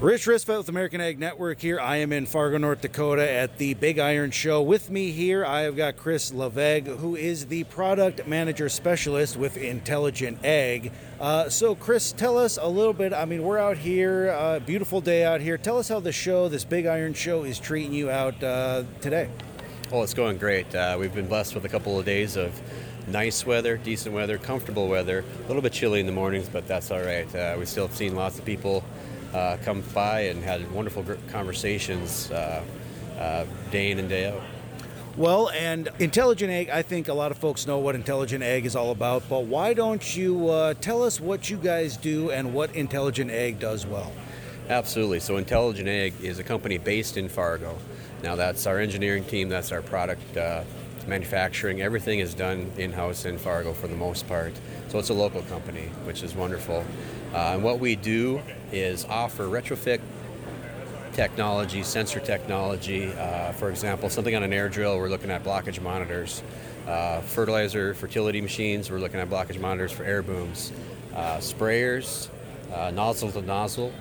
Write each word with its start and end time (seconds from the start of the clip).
Rich 0.00 0.24
Risfeld 0.24 0.56
with 0.56 0.70
American 0.70 1.02
Ag 1.02 1.18
Network 1.18 1.60
here. 1.60 1.78
I 1.78 1.96
am 1.96 2.10
in 2.10 2.24
Fargo, 2.24 2.56
North 2.56 2.80
Dakota 2.80 3.30
at 3.30 3.58
the 3.58 3.74
Big 3.74 3.98
Iron 3.98 4.30
Show. 4.30 4.62
With 4.62 4.88
me 4.88 5.10
here, 5.10 5.44
I 5.44 5.60
have 5.60 5.76
got 5.76 5.98
Chris 5.98 6.30
Laaveg, 6.30 6.86
who 6.86 7.16
is 7.16 7.48
the 7.48 7.64
product 7.64 8.26
manager 8.26 8.70
specialist 8.70 9.36
with 9.36 9.58
Intelligent 9.58 10.42
Ag. 10.42 10.90
Uh, 11.20 11.50
so, 11.50 11.74
Chris, 11.74 12.12
tell 12.12 12.38
us 12.38 12.56
a 12.56 12.66
little 12.66 12.94
bit. 12.94 13.12
I 13.12 13.26
mean, 13.26 13.42
we're 13.42 13.58
out 13.58 13.76
here, 13.76 14.30
uh, 14.30 14.60
beautiful 14.60 15.02
day 15.02 15.22
out 15.22 15.42
here. 15.42 15.58
Tell 15.58 15.76
us 15.76 15.90
how 15.90 16.00
the 16.00 16.12
show, 16.12 16.48
this 16.48 16.64
Big 16.64 16.86
Iron 16.86 17.12
Show, 17.12 17.44
is 17.44 17.58
treating 17.58 17.92
you 17.92 18.08
out 18.08 18.42
uh, 18.42 18.84
today. 19.02 19.28
Oh, 19.92 20.02
it's 20.02 20.14
going 20.14 20.38
great. 20.38 20.74
Uh, 20.74 20.96
we've 20.98 21.14
been 21.14 21.28
blessed 21.28 21.54
with 21.54 21.66
a 21.66 21.68
couple 21.68 21.98
of 21.98 22.06
days 22.06 22.36
of 22.36 22.58
nice 23.06 23.44
weather, 23.44 23.76
decent 23.76 24.14
weather, 24.14 24.38
comfortable 24.38 24.88
weather. 24.88 25.26
A 25.44 25.46
little 25.46 25.60
bit 25.60 25.74
chilly 25.74 26.00
in 26.00 26.06
the 26.06 26.12
mornings, 26.12 26.48
but 26.48 26.66
that's 26.66 26.90
all 26.90 27.02
right. 27.02 27.34
Uh, 27.34 27.56
we 27.58 27.66
still 27.66 27.86
have 27.86 27.94
seen 27.94 28.16
lots 28.16 28.38
of 28.38 28.46
people 28.46 28.82
uh, 29.34 29.56
come 29.62 29.82
by 29.94 30.22
and 30.22 30.42
had 30.42 30.70
wonderful 30.72 31.04
conversations 31.30 32.30
uh, 32.30 32.62
uh, 33.18 33.44
day 33.70 33.90
in 33.90 33.98
and 33.98 34.08
day 34.08 34.30
out. 34.30 34.42
Well, 35.16 35.50
and 35.50 35.88
Intelligent 35.98 36.52
Ag, 36.52 36.70
I 36.70 36.82
think 36.82 37.08
a 37.08 37.14
lot 37.14 37.30
of 37.30 37.38
folks 37.38 37.66
know 37.66 37.78
what 37.78 37.94
Intelligent 37.94 38.44
Ag 38.44 38.64
is 38.64 38.76
all 38.76 38.90
about, 38.90 39.22
but 39.28 39.44
why 39.44 39.74
don't 39.74 40.16
you 40.16 40.48
uh, 40.48 40.74
tell 40.74 41.02
us 41.02 41.20
what 41.20 41.50
you 41.50 41.56
guys 41.56 41.96
do 41.96 42.30
and 42.30 42.54
what 42.54 42.74
Intelligent 42.74 43.30
Ag 43.30 43.58
does 43.58 43.84
well? 43.86 44.12
Absolutely. 44.68 45.18
So, 45.18 45.36
Intelligent 45.36 45.88
Ag 45.88 46.14
is 46.22 46.38
a 46.38 46.44
company 46.44 46.78
based 46.78 47.16
in 47.16 47.28
Fargo. 47.28 47.76
Now, 48.22 48.36
that's 48.36 48.66
our 48.66 48.78
engineering 48.78 49.24
team, 49.24 49.48
that's 49.48 49.72
our 49.72 49.82
product 49.82 50.36
uh, 50.36 50.62
manufacturing. 51.10 51.82
Everything 51.82 52.20
is 52.20 52.32
done 52.32 52.72
in 52.78 52.92
house 52.92 53.26
in 53.26 53.36
Fargo 53.36 53.74
for 53.74 53.86
the 53.86 53.96
most 53.96 54.26
part. 54.26 54.54
So, 54.88 54.98
it's 54.98 55.10
a 55.10 55.14
local 55.14 55.42
company, 55.42 55.90
which 56.04 56.22
is 56.22 56.34
wonderful. 56.34 56.84
Uh, 57.34 57.52
and 57.54 57.62
what 57.62 57.78
we 57.78 57.96
do 57.96 58.40
is 58.72 59.04
offer 59.04 59.44
retrofit 59.44 60.00
technology, 61.12 61.82
sensor 61.82 62.20
technology. 62.20 63.12
Uh, 63.12 63.52
for 63.52 63.70
example, 63.70 64.08
something 64.08 64.34
on 64.34 64.42
an 64.42 64.52
air 64.52 64.68
drill, 64.68 64.96
we're 64.98 65.08
looking 65.08 65.30
at 65.30 65.44
blockage 65.44 65.82
monitors. 65.82 66.42
Uh, 66.86 67.20
fertilizer, 67.20 67.94
fertility 67.94 68.40
machines, 68.40 68.90
we're 68.90 68.98
looking 68.98 69.20
at 69.20 69.28
blockage 69.28 69.60
monitors 69.60 69.92
for 69.92 70.04
air 70.04 70.22
booms. 70.22 70.72
Uh, 71.14 71.36
sprayers, 71.38 72.28
uh, 72.72 72.90
nozzle 72.90 73.30
to 73.32 73.42
nozzle 73.42 73.92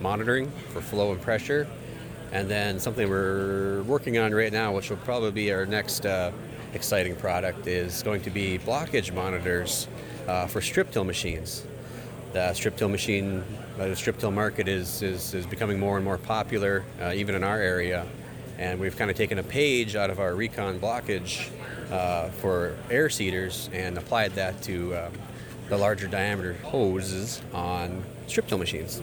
monitoring 0.00 0.50
for 0.70 0.80
flow 0.80 1.12
and 1.12 1.20
pressure. 1.20 1.66
And 2.32 2.48
then 2.48 2.80
something 2.80 3.08
we're 3.08 3.82
working 3.82 4.16
on 4.16 4.34
right 4.34 4.52
now, 4.52 4.74
which 4.74 4.88
will 4.88 4.96
probably 4.98 5.32
be 5.32 5.52
our 5.52 5.66
next 5.66 6.06
uh, 6.06 6.32
exciting 6.74 7.16
product, 7.16 7.66
is 7.66 8.02
going 8.02 8.22
to 8.22 8.30
be 8.30 8.58
blockage 8.58 9.12
monitors 9.12 9.88
for 10.48 10.60
strip 10.60 10.90
till 10.90 11.04
machines 11.04 11.64
the 12.32 12.52
strip 12.54 12.76
till 12.76 12.88
machine, 12.88 13.44
uh, 13.78 13.88
the 13.88 13.96
strip 13.96 14.18
till 14.18 14.30
market 14.30 14.68
is, 14.68 15.02
is, 15.02 15.34
is 15.34 15.46
becoming 15.46 15.78
more 15.78 15.96
and 15.96 16.04
more 16.04 16.18
popular, 16.18 16.84
uh, 17.00 17.12
even 17.14 17.34
in 17.34 17.44
our 17.44 17.58
area. 17.58 18.06
And 18.58 18.80
we've 18.80 18.96
kind 18.96 19.10
of 19.10 19.16
taken 19.16 19.38
a 19.38 19.42
page 19.42 19.96
out 19.96 20.10
of 20.10 20.20
our 20.20 20.34
recon 20.34 20.78
blockage 20.78 21.50
uh, 21.90 22.28
for 22.28 22.76
air 22.90 23.10
seeders 23.10 23.68
and 23.72 23.98
applied 23.98 24.32
that 24.32 24.62
to 24.62 24.96
um, 24.96 25.12
the 25.68 25.76
larger 25.76 26.06
diameter 26.06 26.54
hoses 26.64 27.42
on 27.52 28.02
strip 28.26 28.46
till 28.46 28.58
machines. 28.58 29.02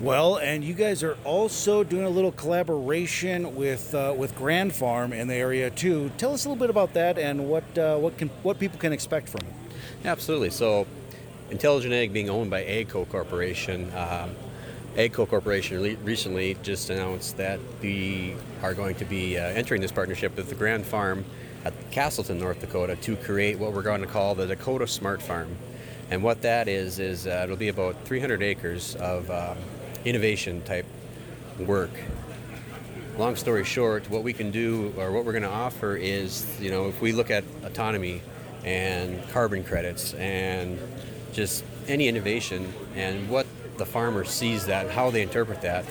Well, 0.00 0.36
and 0.38 0.64
you 0.64 0.74
guys 0.74 1.04
are 1.04 1.16
also 1.24 1.84
doing 1.84 2.04
a 2.04 2.10
little 2.10 2.32
collaboration 2.32 3.54
with 3.54 3.94
uh, 3.94 4.12
with 4.16 4.34
Grand 4.36 4.74
Farm 4.74 5.12
in 5.12 5.28
the 5.28 5.34
area 5.34 5.70
too. 5.70 6.10
Tell 6.18 6.32
us 6.32 6.44
a 6.44 6.48
little 6.48 6.60
bit 6.60 6.68
about 6.68 6.94
that 6.94 7.16
and 7.16 7.48
what 7.48 7.78
uh, 7.78 7.96
what 7.98 8.18
can 8.18 8.28
what 8.42 8.58
people 8.58 8.78
can 8.78 8.92
expect 8.92 9.28
from 9.28 9.42
it. 9.42 9.74
Absolutely. 10.04 10.50
So 10.50 10.88
Intelligent 11.50 11.94
Ag 11.94 12.12
being 12.12 12.28
owned 12.28 12.50
by 12.50 12.64
AGCO 12.64 13.08
Corporation, 13.08 13.92
um, 13.94 14.34
Corporation 15.12 15.80
re- 15.80 15.96
recently 16.02 16.56
just 16.62 16.90
announced 16.90 17.36
that 17.36 17.60
we 17.80 18.34
are 18.62 18.74
going 18.74 18.96
to 18.96 19.04
be 19.04 19.38
uh, 19.38 19.42
entering 19.42 19.80
this 19.80 19.92
partnership 19.92 20.36
with 20.36 20.48
the 20.48 20.56
Grand 20.56 20.84
Farm 20.84 21.24
at 21.64 21.72
Castleton, 21.92 22.38
North 22.38 22.60
Dakota, 22.60 22.96
to 22.96 23.14
create 23.16 23.58
what 23.58 23.72
we're 23.72 23.82
going 23.82 24.00
to 24.00 24.08
call 24.08 24.34
the 24.34 24.46
Dakota 24.46 24.88
Smart 24.88 25.22
Farm. 25.22 25.56
And 26.10 26.22
what 26.22 26.42
that 26.42 26.66
is 26.66 26.98
is 26.98 27.26
uh, 27.26 27.42
it'll 27.44 27.56
be 27.56 27.68
about 27.68 27.96
300 28.04 28.42
acres 28.42 28.96
of 28.96 29.30
um, 29.30 29.56
innovation 30.04 30.62
type 30.62 30.86
work. 31.58 31.90
Long 33.16 33.36
story 33.36 33.64
short, 33.64 34.10
what 34.10 34.22
we 34.22 34.32
can 34.32 34.50
do 34.50 34.92
or 34.96 35.12
what 35.12 35.24
we're 35.24 35.32
going 35.32 35.44
to 35.44 35.48
offer 35.48 35.96
is, 35.96 36.60
you 36.60 36.70
know, 36.70 36.88
if 36.88 37.00
we 37.00 37.12
look 37.12 37.30
at 37.30 37.44
autonomy 37.62 38.22
and 38.64 39.26
carbon 39.30 39.62
credits 39.62 40.14
and 40.14 40.78
just 41.32 41.64
any 41.86 42.08
innovation 42.08 42.72
and 42.96 43.28
what 43.28 43.46
the 43.76 43.86
farmer 43.86 44.24
sees 44.24 44.66
that, 44.66 44.90
how 44.90 45.10
they 45.10 45.22
interpret 45.22 45.60
that. 45.62 45.84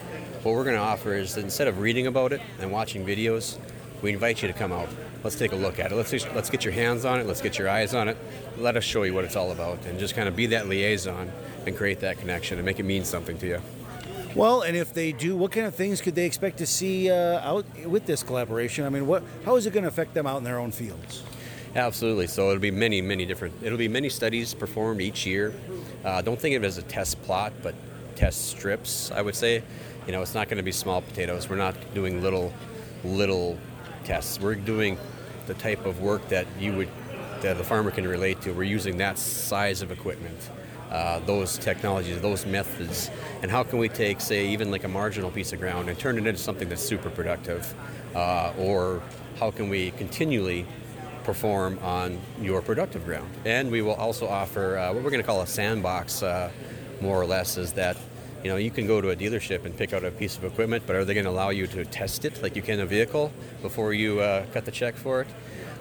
What 0.44 0.56
we're 0.56 0.64
going 0.64 0.76
to 0.76 0.82
offer 0.82 1.14
is 1.14 1.38
instead 1.38 1.68
of 1.68 1.80
reading 1.80 2.08
about 2.08 2.34
it 2.34 2.42
and 2.60 2.72
watching 2.72 3.06
videos, 3.06 3.58
we 4.02 4.12
invite 4.12 4.42
you 4.42 4.48
to 4.50 4.54
come 4.54 4.72
out. 4.72 4.90
Let's 5.24 5.38
take 5.38 5.54
a 5.54 5.56
look 5.56 5.80
at 5.80 5.92
it. 5.92 5.96
Let's 5.96 6.12
let's 6.36 6.50
get 6.50 6.66
your 6.66 6.74
hands 6.74 7.06
on 7.06 7.22
it. 7.22 7.26
Let's 7.26 7.42
get 7.42 7.58
your 7.58 7.70
eyes 7.70 7.94
on 7.94 8.10
it. 8.10 8.18
Let 8.58 8.76
us 8.76 8.84
show 8.84 9.04
you 9.04 9.14
what 9.14 9.24
it's 9.24 9.38
all 9.38 9.54
about, 9.54 9.86
and 9.86 9.98
just 9.98 10.16
kind 10.16 10.28
of 10.28 10.36
be 10.36 10.48
that 10.48 10.68
liaison 10.68 11.32
and 11.66 11.78
create 11.78 12.02
that 12.02 12.18
connection 12.18 12.58
and 12.58 12.66
make 12.66 12.80
it 12.80 12.84
mean 12.84 13.06
something 13.06 13.38
to 13.38 13.48
you. 13.48 13.62
Well, 14.36 14.62
and 14.62 14.76
if 14.76 14.94
they 14.94 15.12
do, 15.12 15.36
what 15.36 15.52
kind 15.52 15.68
of 15.68 15.76
things 15.76 16.02
could 16.02 16.16
they 16.16 16.26
expect 16.26 16.58
to 16.58 16.66
see 16.66 17.12
uh, 17.12 17.40
out 17.40 17.66
with 17.86 18.06
this 18.06 18.24
collaboration? 18.24 18.86
I 18.86 18.90
mean, 18.90 19.06
what 19.06 19.24
how 19.46 19.56
is 19.56 19.66
it 19.66 19.74
going 19.74 19.84
to 19.84 19.90
affect 19.90 20.14
them 20.14 20.26
out 20.26 20.38
in 20.38 20.44
their 20.44 20.60
own 20.60 20.72
fields? 20.72 21.24
Absolutely. 21.76 22.28
So 22.28 22.50
it'll 22.50 22.60
be 22.60 22.72
many, 22.72 23.02
many 23.02 23.26
different. 23.26 23.56
It'll 23.64 23.78
be 23.78 23.88
many 23.88 24.10
studies 24.10 24.54
performed 24.54 25.02
each 25.02 25.26
year. 25.26 25.54
Uh, 26.04 26.22
don't 26.22 26.40
think 26.40 26.56
of 26.56 26.64
it 26.64 26.68
as 26.68 26.78
a 26.78 26.84
test 26.84 27.22
plot, 27.24 27.54
but 27.62 27.76
test 28.16 28.50
strips. 28.50 29.12
I 29.12 29.22
would 29.22 29.36
say. 29.36 29.64
You 30.06 30.12
know, 30.12 30.22
it's 30.22 30.34
not 30.34 30.50
going 30.50 30.58
to 30.58 30.64
be 30.64 30.74
small 30.74 31.02
potatoes. 31.02 31.48
We're 31.48 31.56
not 31.56 31.76
doing 31.94 32.22
little, 32.22 32.54
little 33.06 33.58
tests. 34.04 34.38
We're 34.38 34.56
doing 34.56 34.98
the 35.48 35.54
type 35.54 35.86
of 35.86 36.02
work 36.02 36.28
that 36.28 36.46
you 36.60 36.74
would, 36.74 36.90
that 37.42 37.58
the 37.58 37.64
farmer 37.64 37.90
can 37.90 38.06
relate 38.06 38.42
to. 38.42 38.52
We're 38.52 38.64
using 38.64 38.98
that 38.98 39.18
size 39.18 39.82
of 39.82 39.92
equipment. 39.92 40.38
Uh, 40.94 41.20
those 41.26 41.58
technologies, 41.58 42.22
those 42.22 42.46
methods, 42.46 43.10
and 43.42 43.50
how 43.50 43.64
can 43.64 43.80
we 43.80 43.90
take, 43.90 44.22
say, 44.22 44.48
even 44.48 44.70
like 44.72 44.84
a 44.84 44.88
marginal 44.88 45.32
piece 45.32 45.52
of 45.52 45.60
ground 45.60 45.90
and 45.90 45.98
turn 45.98 46.18
it 46.18 46.28
into 46.28 46.40
something 46.40 46.70
that's 46.70 46.84
super 46.84 47.10
productive? 47.10 47.74
Uh, 48.16 48.54
or 48.60 49.02
how 49.40 49.50
can 49.50 49.70
we 49.70 49.90
continually 49.92 50.66
perform 51.24 51.80
on 51.82 52.20
your 52.42 52.62
productive 52.62 53.06
ground. 53.06 53.30
And 53.46 53.72
we 53.72 53.82
will 53.82 53.96
also 53.96 54.28
offer 54.28 54.78
uh, 54.78 54.94
what 54.94 55.04
we're 55.04 55.10
going 55.10 55.22
to 55.22 55.28
call 55.28 55.42
a 55.42 55.48
sandbox, 55.48 56.22
uh, 56.22 56.52
more 57.02 57.20
or 57.20 57.26
less, 57.26 57.58
is 57.58 57.74
that 57.74 57.98
you 58.44 58.50
know 58.50 58.58
you 58.58 58.72
can 58.72 58.86
go 58.86 59.02
to 59.02 59.12
a 59.12 59.16
dealership 59.16 59.66
and 59.66 59.76
pick 59.76 59.94
out 59.94 60.04
a 60.04 60.12
piece 60.12 60.38
of 60.38 60.44
equipment, 60.44 60.84
but 60.86 60.96
are 60.96 61.06
they 61.06 61.14
going 61.14 61.26
to 61.26 61.32
allow 61.32 61.50
you 61.50 61.68
to 61.68 61.86
test 61.86 62.26
it 62.26 62.42
like 62.44 62.56
you 62.56 62.62
can 62.62 62.80
a 62.80 62.86
vehicle 62.86 63.32
before 63.62 63.94
you 63.94 64.20
uh, 64.20 64.46
cut 64.54 64.66
the 64.66 64.72
check 64.72 64.96
for 64.96 65.22
it? 65.22 65.28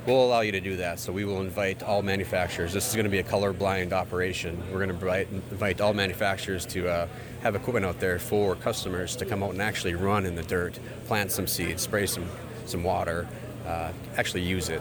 We'll 0.07 0.25
allow 0.25 0.41
you 0.41 0.53
to 0.53 0.61
do 0.61 0.77
that. 0.77 0.99
So 0.99 1.13
we 1.13 1.25
will 1.25 1.41
invite 1.41 1.83
all 1.83 2.03
manufacturers. 2.03 2.73
This 2.73 2.89
is 2.89 2.95
going 2.95 3.05
to 3.05 3.11
be 3.11 3.19
a 3.19 3.23
color-blind 3.23 3.93
operation. 3.93 4.61
We're 4.73 4.85
going 4.85 4.99
to 4.99 5.29
invite, 5.51 5.81
all 5.81 5.95
manufacturers 5.95 6.67
to 6.67 6.89
uh, 6.89 7.09
have 7.43 7.55
equipment 7.55 7.87
out 7.87 8.01
there 8.01 8.19
for 8.19 8.57
customers 8.57 9.15
to 9.17 9.25
come 9.25 9.43
out 9.43 9.51
and 9.51 9.63
actually 9.63 9.95
run 9.95 10.27
in 10.27 10.35
the 10.35 10.43
dirt, 10.43 10.79
plant 11.07 11.31
some 11.31 11.47
seeds, 11.47 11.83
spray 11.83 12.07
some 12.07 12.27
some 12.65 12.85
water, 12.85 13.29
uh, 13.67 13.93
actually 14.17 14.43
use 14.43 14.69
it 14.69 14.81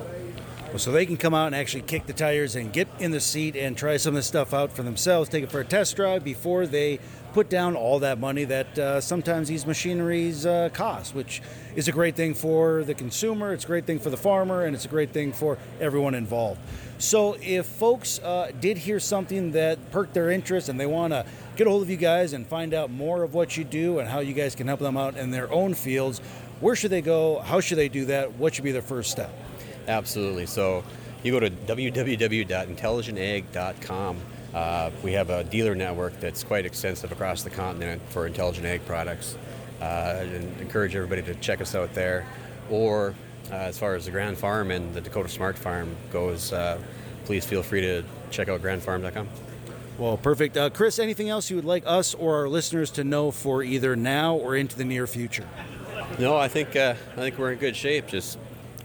so 0.78 0.92
they 0.92 1.06
can 1.06 1.18
come 1.18 1.34
out 1.34 1.48
and 1.48 1.56
actually 1.56 1.82
kick 1.82 2.06
the 2.06 2.14
tires 2.14 2.56
and 2.56 2.72
get 2.72 2.88
in 3.00 3.12
the 3.12 3.20
seat 3.20 3.56
and 3.56 3.78
try 3.78 3.98
some 3.98 4.12
of 4.12 4.16
this 4.16 4.28
stuff 4.28 4.54
out 4.54 4.72
for 4.72 4.84
themselves, 4.84 5.30
take 5.30 5.44
it 5.44 5.52
for 5.52 5.60
a 5.60 5.66
test 5.66 5.96
drive 5.96 6.24
before 6.24 6.66
they 6.66 7.00
put 7.34 7.50
down 7.50 7.76
all 7.76 8.00
that 8.00 8.20
money 8.20 8.44
that 8.44 8.78
uh, 8.78 9.02
sometimes 9.02 9.48
these 9.48 9.66
machineries 9.66 10.46
uh, 10.46 10.70
cost, 10.74 11.16
which 11.16 11.42
is 11.76 11.88
a 11.88 11.92
great 11.92 12.16
thing 12.16 12.34
for 12.34 12.84
the 12.84 12.94
consumer, 12.94 13.54
it's 13.54 13.64
a 13.64 13.68
great 13.68 13.86
thing 13.86 14.00
for 14.00 14.10
the 14.10 14.18
farmer, 14.18 14.64
and 14.66 14.76
it's 14.76 14.86
a 14.86 14.90
great 14.90 15.12
thing 15.12 15.32
for 15.32 15.58
everyone 15.80 16.14
involved. 16.14 16.60
So, 16.98 17.36
if 17.42 17.66
folks 17.66 18.20
uh, 18.20 18.52
did 18.60 18.78
hear 18.78 19.00
something 19.00 19.52
that 19.54 19.92
perked 19.92 20.14
their 20.14 20.30
interest 20.30 20.70
and 20.70 20.80
they 20.80 20.86
want 20.86 21.14
to 21.14 21.26
get 21.56 21.66
a 21.66 21.70
hold 21.70 21.82
of 21.82 21.90
you 21.90 21.98
guys 21.98 22.34
and 22.34 22.46
find 22.46 22.74
out 22.74 22.92
more 22.92 23.24
of 23.24 23.34
what 23.34 23.58
you 23.58 23.64
do 23.64 24.00
and 24.00 24.08
how 24.08 24.20
you 24.20 24.34
guys 24.34 24.54
can 24.54 24.68
help 24.68 24.80
them 24.80 24.98
out 24.98 25.18
in 25.18 25.32
their 25.32 25.52
own 25.52 25.74
fields, 25.74 26.20
where 26.60 26.76
should 26.76 26.92
they 26.92 27.02
go? 27.02 27.40
How 27.40 27.60
should 27.60 27.80
they 27.80 27.90
do 27.90 28.06
that? 28.06 28.34
What 28.34 28.54
should 28.54 28.64
be 28.64 28.72
their 28.72 28.84
first 28.84 29.10
step? 29.10 29.34
Absolutely. 29.88 30.46
So 30.46 30.84
you 31.24 31.32
go 31.32 31.40
to 31.40 31.50
www.intelligentag.com. 31.50 34.18
Uh, 34.54 34.92
we 35.02 35.14
have 35.14 35.30
a 35.30 35.46
dealer 35.46 35.76
network 35.76 36.20
that's 36.20 36.44
quite 36.44 36.66
extensive 36.66 37.10
across 37.12 37.44
the 37.44 37.50
continent 37.50 38.02
for 38.10 38.28
intelligent 38.28 38.66
ag 38.66 38.86
products. 38.86 39.38
Uh, 39.82 40.20
and 40.22 40.62
encourage 40.62 40.96
everybody 40.96 41.24
to 41.24 41.34
check 41.36 41.62
us 41.62 41.74
out 41.74 41.94
there. 41.96 42.26
Or 42.70 43.16
uh, 43.50 43.56
as 43.56 43.80
far 43.80 43.96
as 43.96 44.06
the 44.06 44.12
Grand 44.12 44.38
Farm 44.38 44.70
and 44.70 44.94
the 44.94 45.02
Dakota 45.02 45.28
Smart 45.28 45.58
Farm 45.58 45.96
goes, 46.12 46.54
uh, 46.54 46.78
please 47.26 47.46
feel 47.46 47.64
free 47.64 47.82
to 47.82 48.04
check 48.30 48.48
out 48.48 48.62
grandfarm.com. 48.62 49.28
Well, 49.98 50.18
perfect. 50.18 50.58
Uh, 50.58 50.70
Chris, 50.70 51.00
anything 51.00 51.30
else 51.30 51.50
you 51.50 51.56
would 51.56 51.66
like 51.66 51.84
us 51.86 52.14
or 52.14 52.42
our 52.42 52.50
listeners 52.50 52.92
to 52.92 53.04
know 53.04 53.32
for 53.32 53.64
either 53.64 53.96
now 53.96 54.36
or 54.36 54.56
into 54.56 54.78
the 54.78 54.86
near 54.86 55.08
future? 55.08 55.48
No, 56.20 56.38
I 56.38 56.48
think 56.48 56.76
uh, 56.76 56.96
I 57.14 57.16
think 57.16 57.38
we're 57.38 57.52
in 57.52 57.60
good 57.60 57.76
shape. 57.76 58.08
Just 58.08 58.38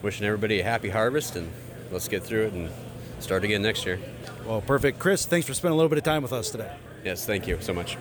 wishing 0.06 0.24
everybody 0.24 0.60
a 0.60 0.62
happy 0.62 0.88
harvest 0.88 1.34
and 1.34 1.50
let's 1.90 2.06
get 2.06 2.22
through 2.22 2.46
it 2.46 2.52
and 2.52 2.70
start 3.18 3.42
again 3.42 3.60
next 3.60 3.84
year. 3.84 3.98
Well, 4.46 4.60
perfect. 4.60 5.00
Chris, 5.00 5.26
thanks 5.26 5.48
for 5.48 5.52
spending 5.52 5.74
a 5.74 5.76
little 5.76 5.88
bit 5.88 5.98
of 5.98 6.04
time 6.04 6.22
with 6.22 6.32
us 6.32 6.48
today. 6.48 6.72
Yes, 7.04 7.26
thank 7.26 7.48
you 7.48 7.58
so 7.60 7.72
much. 7.72 7.98